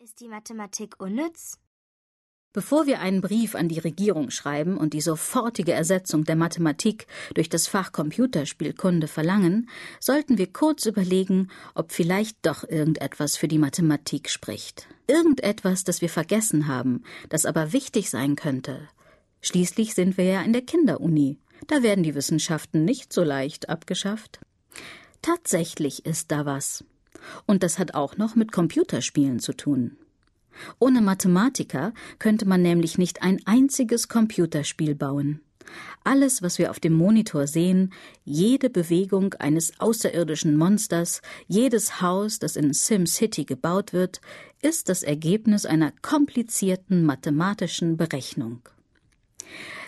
[0.00, 1.58] Ist die Mathematik unnütz?
[2.52, 7.48] Bevor wir einen Brief an die Regierung schreiben und die sofortige Ersetzung der Mathematik durch
[7.48, 14.30] das Fach Computerspielkunde verlangen, sollten wir kurz überlegen, ob vielleicht doch irgendetwas für die Mathematik
[14.30, 14.86] spricht.
[15.08, 18.86] Irgendetwas, das wir vergessen haben, das aber wichtig sein könnte.
[19.40, 21.40] Schließlich sind wir ja in der Kinderuni.
[21.66, 24.38] Da werden die Wissenschaften nicht so leicht abgeschafft.
[25.22, 26.84] Tatsächlich ist da was.
[27.46, 29.96] Und das hat auch noch mit Computerspielen zu tun.
[30.78, 35.40] Ohne Mathematiker könnte man nämlich nicht ein einziges Computerspiel bauen.
[36.04, 37.92] Alles, was wir auf dem Monitor sehen,
[38.24, 44.20] jede Bewegung eines außerirdischen Monsters, jedes Haus, das in SimCity gebaut wird,
[44.62, 48.62] ist das Ergebnis einer komplizierten mathematischen Berechnung.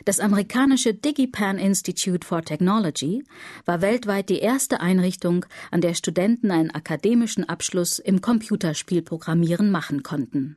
[0.04, 3.24] Das amerikanische DigiPan Institute for Technology
[3.64, 10.56] war weltweit die erste Einrichtung, an der Studenten einen akademischen Abschluss im Computerspielprogrammieren machen konnten.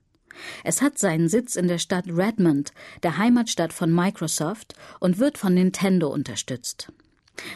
[0.63, 2.71] Es hat seinen Sitz in der Stadt Redmond,
[3.03, 6.91] der Heimatstadt von Microsoft, und wird von Nintendo unterstützt.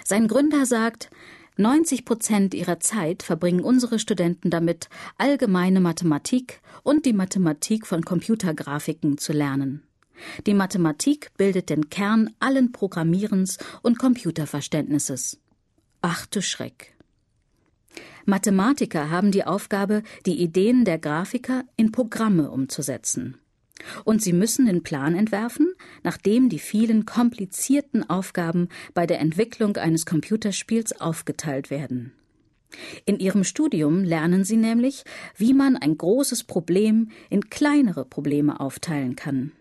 [0.03, 1.09] Sein Gründer sagt,
[1.58, 9.17] 90 Prozent ihrer Zeit verbringen unsere Studenten damit, allgemeine Mathematik und die Mathematik von Computergrafiken
[9.17, 9.86] zu lernen.
[10.45, 15.39] Die Mathematik bildet den Kern allen Programmierens und Computerverständnisses.
[16.01, 16.95] Ach du Schreck.
[18.25, 23.37] Mathematiker haben die Aufgabe, die Ideen der Grafiker in Programme umzusetzen.
[24.03, 30.05] Und sie müssen den Plan entwerfen, nachdem die vielen komplizierten Aufgaben bei der Entwicklung eines
[30.05, 32.11] Computerspiels aufgeteilt werden.
[33.05, 35.03] In ihrem Studium lernen sie nämlich,
[35.35, 39.52] wie man ein großes Problem in kleinere Probleme aufteilen kann.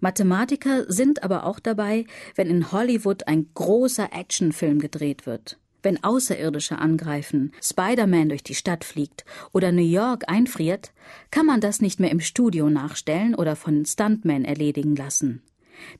[0.00, 6.78] Mathematiker sind aber auch dabei, wenn in Hollywood ein großer Actionfilm gedreht wird, wenn Außerirdische
[6.78, 10.92] angreifen, Spider-Man durch die Stadt fliegt oder New York einfriert,
[11.30, 15.42] kann man das nicht mehr im Studio nachstellen oder von Stuntmen erledigen lassen.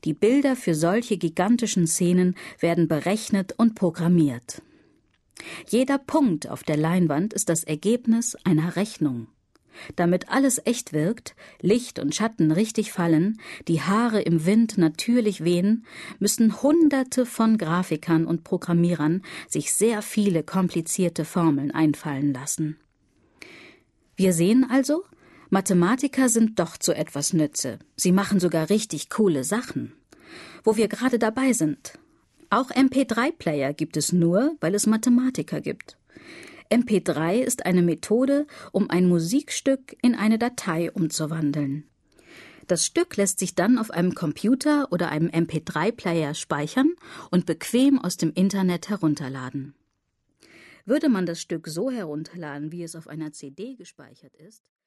[0.03, 4.61] Die Bilder für solche gigantischen Szenen werden berechnet und programmiert.
[5.69, 9.27] Jeder Punkt auf der Leinwand ist das Ergebnis einer Rechnung.
[9.95, 15.85] Damit alles echt wirkt, Licht und Schatten richtig fallen, die Haare im Wind natürlich wehen,
[16.19, 22.77] müssen Hunderte von Grafikern und Programmierern sich sehr viele komplizierte Formeln einfallen lassen.
[24.15, 25.03] Wir sehen also,
[25.49, 27.79] Mathematiker sind doch zu etwas Nütze.
[27.95, 29.93] Sie machen sogar richtig coole Sachen.
[30.63, 31.93] Wo wir gerade dabei sind.
[32.49, 35.97] Auch MP3-Player gibt es nur, weil es Mathematiker gibt.
[36.69, 41.85] MP3 ist eine Methode, um ein Musikstück in eine Datei umzuwandeln.
[42.67, 46.93] Das Stück lässt sich dann auf einem Computer oder einem MP3-Player speichern
[47.31, 49.73] und bequem aus dem Internet herunterladen.
[50.85, 54.63] Würde man das Stück so herunterladen, wie es auf einer CD gespeichert ist,